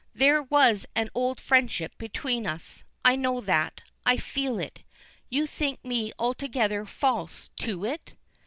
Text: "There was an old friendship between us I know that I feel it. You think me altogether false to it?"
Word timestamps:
"There 0.15 0.41
was 0.41 0.87
an 0.95 1.11
old 1.13 1.39
friendship 1.39 1.95
between 1.99 2.47
us 2.47 2.83
I 3.05 3.15
know 3.15 3.39
that 3.41 3.81
I 4.03 4.17
feel 4.17 4.57
it. 4.57 4.81
You 5.29 5.45
think 5.45 5.85
me 5.85 6.11
altogether 6.17 6.87
false 6.87 7.49
to 7.57 7.85
it?" 7.85 8.13